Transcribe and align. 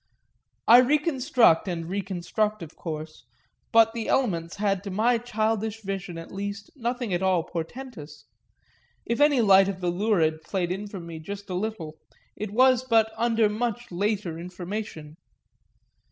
I 0.67 0.79
reconstruct 0.79 1.67
and 1.67 1.87
reconstruct 1.87 2.63
of 2.63 2.75
course, 2.75 3.23
but 3.71 3.93
the 3.93 4.07
elements 4.07 4.55
had 4.55 4.83
to 4.85 4.89
my 4.89 5.19
childish 5.19 5.83
vision 5.83 6.17
at 6.17 6.31
least 6.31 6.71
nothing 6.75 7.13
at 7.13 7.21
all 7.21 7.43
portentous; 7.43 8.25
if 9.05 9.21
any 9.21 9.41
light 9.41 9.67
of 9.67 9.79
the 9.79 9.91
lurid 9.91 10.41
played 10.41 10.71
in 10.71 10.87
for 10.87 10.99
me 10.99 11.19
just 11.19 11.51
a 11.51 11.53
little 11.53 11.99
it 12.35 12.49
was 12.49 12.83
but 12.83 13.13
under 13.15 13.47
much 13.47 13.91
later 13.91 14.39
information. 14.39 15.17